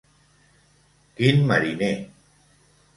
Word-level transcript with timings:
Quin 1.21 1.47
mariner! 1.53 1.95